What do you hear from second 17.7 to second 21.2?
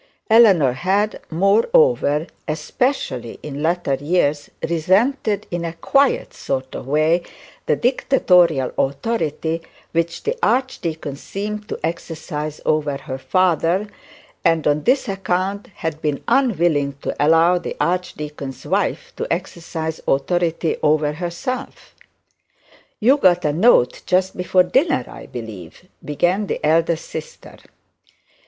archdeacon's wife to exercise authority over